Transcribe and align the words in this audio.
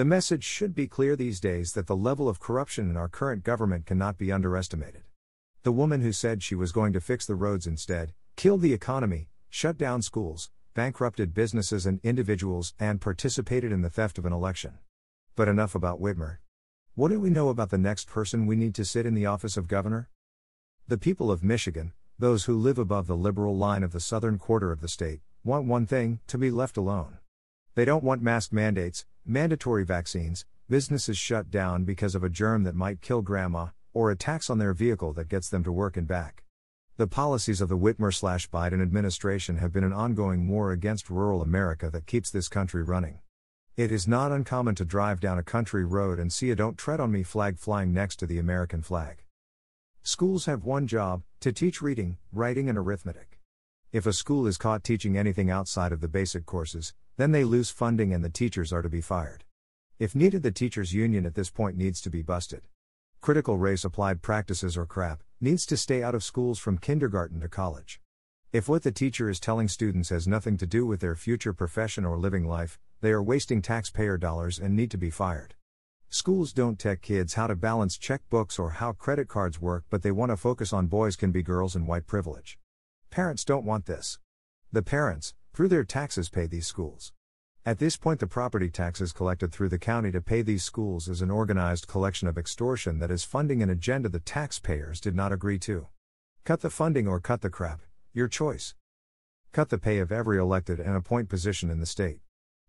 The 0.00 0.06
message 0.06 0.44
should 0.44 0.74
be 0.74 0.88
clear 0.88 1.14
these 1.14 1.40
days 1.40 1.74
that 1.74 1.86
the 1.86 1.94
level 1.94 2.26
of 2.26 2.40
corruption 2.40 2.88
in 2.88 2.96
our 2.96 3.06
current 3.06 3.44
government 3.44 3.84
cannot 3.84 4.16
be 4.16 4.32
underestimated. 4.32 5.02
The 5.62 5.72
woman 5.72 6.00
who 6.00 6.10
said 6.10 6.42
she 6.42 6.54
was 6.54 6.72
going 6.72 6.94
to 6.94 7.02
fix 7.02 7.26
the 7.26 7.34
roads 7.34 7.66
instead, 7.66 8.14
killed 8.34 8.62
the 8.62 8.72
economy, 8.72 9.28
shut 9.50 9.76
down 9.76 10.00
schools, 10.00 10.50
bankrupted 10.72 11.34
businesses 11.34 11.84
and 11.84 12.00
individuals, 12.02 12.72
and 12.80 12.98
participated 12.98 13.72
in 13.72 13.82
the 13.82 13.90
theft 13.90 14.16
of 14.16 14.24
an 14.24 14.32
election. 14.32 14.78
But 15.36 15.48
enough 15.48 15.74
about 15.74 16.00
Whitmer. 16.00 16.38
What 16.94 17.08
do 17.08 17.20
we 17.20 17.28
know 17.28 17.50
about 17.50 17.68
the 17.68 17.76
next 17.76 18.08
person 18.08 18.46
we 18.46 18.56
need 18.56 18.74
to 18.76 18.86
sit 18.86 19.04
in 19.04 19.12
the 19.12 19.26
office 19.26 19.58
of 19.58 19.68
governor? 19.68 20.08
The 20.88 20.96
people 20.96 21.30
of 21.30 21.44
Michigan, 21.44 21.92
those 22.18 22.46
who 22.46 22.56
live 22.56 22.78
above 22.78 23.06
the 23.06 23.18
liberal 23.18 23.54
line 23.54 23.82
of 23.82 23.92
the 23.92 24.00
southern 24.00 24.38
quarter 24.38 24.72
of 24.72 24.80
the 24.80 24.88
state, 24.88 25.20
want 25.44 25.66
one 25.66 25.84
thing 25.84 26.20
to 26.28 26.38
be 26.38 26.50
left 26.50 26.78
alone. 26.78 27.18
They 27.74 27.84
don't 27.84 28.02
want 28.02 28.22
mask 28.22 28.50
mandates, 28.50 29.04
mandatory 29.24 29.84
vaccines, 29.84 30.44
businesses 30.68 31.18
shut 31.18 31.50
down 31.50 31.84
because 31.84 32.14
of 32.14 32.24
a 32.24 32.28
germ 32.28 32.64
that 32.64 32.74
might 32.74 33.00
kill 33.00 33.22
grandma, 33.22 33.68
or 33.92 34.10
a 34.10 34.16
tax 34.16 34.48
on 34.48 34.58
their 34.58 34.72
vehicle 34.72 35.12
that 35.12 35.28
gets 35.28 35.48
them 35.48 35.64
to 35.64 35.72
work 35.72 35.96
and 35.96 36.06
back. 36.06 36.44
The 36.96 37.06
policies 37.06 37.60
of 37.60 37.68
the 37.68 37.78
Whitmer 37.78 38.12
slash 38.12 38.48
Biden 38.50 38.82
administration 38.82 39.56
have 39.56 39.72
been 39.72 39.84
an 39.84 39.92
ongoing 39.92 40.48
war 40.48 40.70
against 40.70 41.10
rural 41.10 41.42
America 41.42 41.90
that 41.90 42.06
keeps 42.06 42.30
this 42.30 42.48
country 42.48 42.82
running. 42.82 43.20
It 43.76 43.90
is 43.90 44.06
not 44.06 44.32
uncommon 44.32 44.74
to 44.74 44.84
drive 44.84 45.20
down 45.20 45.38
a 45.38 45.42
country 45.42 45.84
road 45.84 46.18
and 46.18 46.32
see 46.32 46.50
a 46.50 46.56
Don't 46.56 46.76
Tread 46.76 47.00
on 47.00 47.10
Me 47.10 47.22
flag 47.22 47.58
flying 47.58 47.94
next 47.94 48.16
to 48.16 48.26
the 48.26 48.38
American 48.38 48.82
flag. 48.82 49.24
Schools 50.02 50.44
have 50.44 50.64
one 50.64 50.86
job 50.86 51.22
to 51.40 51.52
teach 51.52 51.80
reading, 51.80 52.18
writing, 52.32 52.68
and 52.68 52.76
arithmetic. 52.76 53.39
If 53.92 54.06
a 54.06 54.12
school 54.12 54.46
is 54.46 54.56
caught 54.56 54.84
teaching 54.84 55.18
anything 55.18 55.50
outside 55.50 55.90
of 55.90 56.00
the 56.00 56.06
basic 56.06 56.46
courses, 56.46 56.94
then 57.16 57.32
they 57.32 57.42
lose 57.42 57.70
funding 57.70 58.14
and 58.14 58.24
the 58.24 58.30
teachers 58.30 58.72
are 58.72 58.82
to 58.82 58.88
be 58.88 59.00
fired. 59.00 59.42
If 59.98 60.14
needed, 60.14 60.44
the 60.44 60.52
teachers' 60.52 60.94
union 60.94 61.26
at 61.26 61.34
this 61.34 61.50
point 61.50 61.76
needs 61.76 62.00
to 62.02 62.10
be 62.10 62.22
busted. 62.22 62.68
Critical 63.20 63.58
race 63.58 63.84
applied 63.84 64.22
practices 64.22 64.76
or 64.76 64.86
crap 64.86 65.24
needs 65.40 65.66
to 65.66 65.76
stay 65.76 66.04
out 66.04 66.14
of 66.14 66.22
schools 66.22 66.60
from 66.60 66.78
kindergarten 66.78 67.40
to 67.40 67.48
college. 67.48 68.00
If 68.52 68.68
what 68.68 68.84
the 68.84 68.92
teacher 68.92 69.28
is 69.28 69.40
telling 69.40 69.66
students 69.66 70.10
has 70.10 70.28
nothing 70.28 70.56
to 70.58 70.68
do 70.68 70.86
with 70.86 71.00
their 71.00 71.16
future 71.16 71.52
profession 71.52 72.04
or 72.04 72.16
living 72.16 72.46
life, 72.46 72.78
they 73.00 73.10
are 73.10 73.20
wasting 73.20 73.60
taxpayer 73.60 74.16
dollars 74.16 74.60
and 74.60 74.76
need 74.76 74.92
to 74.92 74.98
be 74.98 75.10
fired. 75.10 75.56
Schools 76.10 76.52
don't 76.52 76.78
tech 76.78 77.02
kids 77.02 77.34
how 77.34 77.48
to 77.48 77.56
balance 77.56 77.98
checkbooks 77.98 78.56
or 78.56 78.70
how 78.70 78.92
credit 78.92 79.26
cards 79.26 79.60
work, 79.60 79.82
but 79.90 80.02
they 80.02 80.12
want 80.12 80.30
to 80.30 80.36
focus 80.36 80.72
on 80.72 80.86
boys 80.86 81.16
can 81.16 81.32
be 81.32 81.42
girls 81.42 81.74
and 81.74 81.88
white 81.88 82.06
privilege. 82.06 82.56
Parents 83.10 83.44
don't 83.44 83.64
want 83.64 83.86
this. 83.86 84.20
The 84.70 84.82
parents, 84.82 85.34
through 85.52 85.66
their 85.66 85.82
taxes, 85.82 86.28
pay 86.28 86.46
these 86.46 86.68
schools. 86.68 87.12
At 87.66 87.80
this 87.80 87.96
point, 87.96 88.20
the 88.20 88.28
property 88.28 88.70
taxes 88.70 89.10
collected 89.10 89.50
through 89.50 89.70
the 89.70 89.80
county 89.80 90.12
to 90.12 90.20
pay 90.20 90.42
these 90.42 90.62
schools 90.62 91.08
is 91.08 91.20
an 91.20 91.28
organized 91.28 91.88
collection 91.88 92.28
of 92.28 92.38
extortion 92.38 93.00
that 93.00 93.10
is 93.10 93.24
funding 93.24 93.64
an 93.64 93.68
agenda 93.68 94.08
the 94.08 94.20
taxpayers 94.20 95.00
did 95.00 95.16
not 95.16 95.32
agree 95.32 95.58
to. 95.58 95.88
Cut 96.44 96.60
the 96.60 96.70
funding 96.70 97.08
or 97.08 97.18
cut 97.18 97.40
the 97.40 97.50
crap, 97.50 97.80
your 98.12 98.28
choice. 98.28 98.76
Cut 99.50 99.70
the 99.70 99.78
pay 99.78 99.98
of 99.98 100.12
every 100.12 100.38
elected 100.38 100.78
and 100.78 100.94
appoint 100.94 101.28
position 101.28 101.68
in 101.68 101.80
the 101.80 101.86
state. 101.86 102.20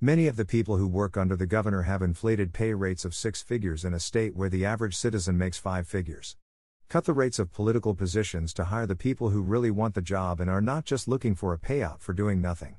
Many 0.00 0.26
of 0.26 0.34
the 0.34 0.44
people 0.44 0.78
who 0.78 0.88
work 0.88 1.16
under 1.16 1.36
the 1.36 1.46
governor 1.46 1.82
have 1.82 2.02
inflated 2.02 2.52
pay 2.52 2.74
rates 2.74 3.04
of 3.04 3.14
six 3.14 3.40
figures 3.40 3.84
in 3.84 3.94
a 3.94 4.00
state 4.00 4.34
where 4.34 4.48
the 4.48 4.64
average 4.64 4.96
citizen 4.96 5.38
makes 5.38 5.58
five 5.58 5.86
figures. 5.86 6.36
Cut 6.94 7.06
the 7.06 7.12
rates 7.12 7.40
of 7.40 7.52
political 7.52 7.92
positions 7.92 8.54
to 8.54 8.66
hire 8.66 8.86
the 8.86 8.94
people 8.94 9.30
who 9.30 9.42
really 9.42 9.72
want 9.72 9.96
the 9.96 10.00
job 10.00 10.38
and 10.38 10.48
are 10.48 10.60
not 10.60 10.84
just 10.84 11.08
looking 11.08 11.34
for 11.34 11.52
a 11.52 11.58
payout 11.58 11.98
for 11.98 12.12
doing 12.12 12.40
nothing. 12.40 12.76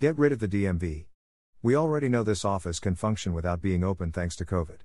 Get 0.00 0.18
rid 0.18 0.32
of 0.32 0.38
the 0.38 0.46
DMV. 0.46 1.06
We 1.62 1.74
already 1.74 2.10
know 2.10 2.24
this 2.24 2.44
office 2.44 2.78
can 2.78 2.94
function 2.94 3.32
without 3.32 3.62
being 3.62 3.82
open 3.82 4.12
thanks 4.12 4.36
to 4.36 4.44
COVID. 4.44 4.80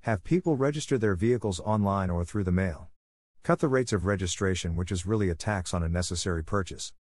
Have 0.00 0.24
people 0.24 0.56
register 0.56 0.98
their 0.98 1.14
vehicles 1.14 1.60
online 1.60 2.10
or 2.10 2.24
through 2.24 2.42
the 2.42 2.50
mail. 2.50 2.88
Cut 3.44 3.60
the 3.60 3.68
rates 3.68 3.92
of 3.92 4.06
registration, 4.06 4.74
which 4.74 4.90
is 4.90 5.06
really 5.06 5.28
a 5.28 5.36
tax 5.36 5.72
on 5.72 5.84
a 5.84 5.88
necessary 5.88 6.42
purchase. 6.42 6.92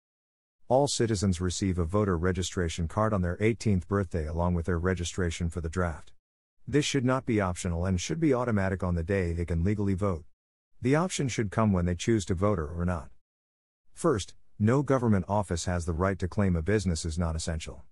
All 0.68 0.88
citizens 0.88 1.40
receive 1.40 1.78
a 1.78 1.86
voter 1.86 2.18
registration 2.18 2.86
card 2.86 3.14
on 3.14 3.22
their 3.22 3.38
18th 3.38 3.88
birthday 3.88 4.26
along 4.26 4.52
with 4.52 4.66
their 4.66 4.78
registration 4.78 5.48
for 5.48 5.62
the 5.62 5.70
draft. 5.70 6.12
This 6.68 6.84
should 6.84 7.06
not 7.06 7.24
be 7.24 7.40
optional 7.40 7.86
and 7.86 7.98
should 7.98 8.20
be 8.20 8.34
automatic 8.34 8.82
on 8.82 8.94
the 8.94 9.02
day 9.02 9.32
they 9.32 9.46
can 9.46 9.64
legally 9.64 9.94
vote. 9.94 10.26
The 10.82 10.96
option 10.96 11.28
should 11.28 11.52
come 11.52 11.72
when 11.72 11.86
they 11.86 11.94
choose 11.94 12.24
to 12.24 12.34
vote 12.34 12.58
or 12.58 12.84
not. 12.84 13.08
First, 13.94 14.34
no 14.58 14.82
government 14.82 15.26
office 15.28 15.66
has 15.66 15.84
the 15.84 15.92
right 15.92 16.18
to 16.18 16.26
claim 16.26 16.56
a 16.56 16.62
business 16.62 17.04
is 17.04 17.16
not 17.16 17.36
essential. 17.36 17.84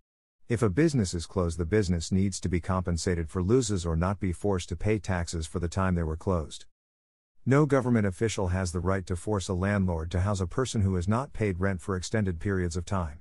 If 0.49 0.61
a 0.61 0.69
business 0.69 1.15
is 1.15 1.25
closed, 1.25 1.56
the 1.56 1.65
business 1.65 2.11
needs 2.11 2.41
to 2.41 2.49
be 2.49 2.59
compensated 2.59 3.31
for 3.31 3.45
losses 3.45 3.87
or 3.87 3.95
not 3.95 4.19
be 4.19 4.33
forced 4.33 4.71
to 4.71 4.77
pay 4.77 4.99
taxes 4.99 5.47
for 5.47 5.61
the 5.61 5.69
time 5.69 5.95
they 5.95 6.03
were 6.03 6.17
closed. 6.17 6.65
No 7.47 7.65
government 7.65 8.09
official 8.09 8.49
has 8.49 8.73
the 8.73 8.81
right 8.81 9.07
to 9.07 9.15
force 9.15 9.47
a 9.49 9.55
landlord 9.55 10.11
to 10.11 10.22
house 10.22 10.41
a 10.41 10.49
person 10.49 10.81
who 10.81 10.97
has 10.97 11.07
not 11.07 11.33
paid 11.33 11.61
rent 11.61 11.81
for 11.81 11.95
extended 11.95 12.41
periods 12.41 12.77
of 12.77 12.84
time. 12.84 13.21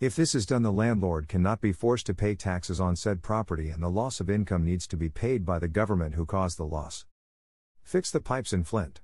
If 0.00 0.16
this 0.16 0.34
is 0.34 0.44
done, 0.44 0.62
the 0.62 0.72
landlord 0.72 1.28
cannot 1.28 1.60
be 1.60 1.70
forced 1.70 2.06
to 2.06 2.14
pay 2.14 2.34
taxes 2.34 2.80
on 2.80 2.96
said 2.96 3.22
property 3.22 3.70
and 3.70 3.80
the 3.80 3.88
loss 3.88 4.18
of 4.18 4.28
income 4.28 4.64
needs 4.64 4.88
to 4.88 4.96
be 4.96 5.08
paid 5.08 5.44
by 5.44 5.60
the 5.60 5.68
government 5.68 6.16
who 6.16 6.26
caused 6.26 6.58
the 6.58 6.66
loss. 6.66 7.06
Fix 7.84 8.10
the 8.10 8.20
pipes 8.20 8.52
in 8.52 8.64
Flint. 8.64 9.02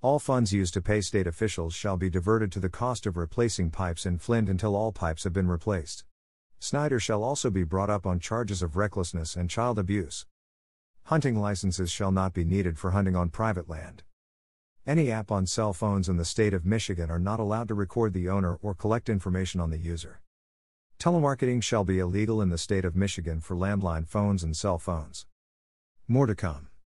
All 0.00 0.20
funds 0.20 0.52
used 0.52 0.74
to 0.74 0.80
pay 0.80 1.00
state 1.00 1.26
officials 1.26 1.74
shall 1.74 1.96
be 1.96 2.08
diverted 2.08 2.52
to 2.52 2.60
the 2.60 2.68
cost 2.68 3.04
of 3.04 3.16
replacing 3.16 3.70
pipes 3.70 4.06
in 4.06 4.18
Flint 4.18 4.48
until 4.48 4.76
all 4.76 4.92
pipes 4.92 5.24
have 5.24 5.32
been 5.32 5.48
replaced. 5.48 6.04
Snyder 6.60 7.00
shall 7.00 7.24
also 7.24 7.50
be 7.50 7.64
brought 7.64 7.90
up 7.90 8.06
on 8.06 8.20
charges 8.20 8.62
of 8.62 8.76
recklessness 8.76 9.34
and 9.34 9.50
child 9.50 9.76
abuse. 9.76 10.24
Hunting 11.06 11.40
licenses 11.40 11.90
shall 11.90 12.12
not 12.12 12.32
be 12.32 12.44
needed 12.44 12.78
for 12.78 12.92
hunting 12.92 13.16
on 13.16 13.30
private 13.30 13.68
land. 13.68 14.04
Any 14.86 15.10
app 15.10 15.32
on 15.32 15.46
cell 15.46 15.72
phones 15.72 16.08
in 16.08 16.16
the 16.16 16.24
state 16.24 16.54
of 16.54 16.64
Michigan 16.64 17.10
are 17.10 17.18
not 17.18 17.40
allowed 17.40 17.66
to 17.66 17.74
record 17.74 18.12
the 18.12 18.28
owner 18.28 18.54
or 18.62 18.74
collect 18.74 19.08
information 19.08 19.60
on 19.60 19.70
the 19.70 19.78
user. 19.78 20.20
Telemarketing 21.00 21.60
shall 21.60 21.82
be 21.82 21.98
illegal 21.98 22.40
in 22.40 22.50
the 22.50 22.58
state 22.58 22.84
of 22.84 22.94
Michigan 22.94 23.40
for 23.40 23.56
landline 23.56 24.06
phones 24.06 24.44
and 24.44 24.56
cell 24.56 24.78
phones. 24.78 25.26
More 26.06 26.26
to 26.26 26.36
come. 26.36 26.67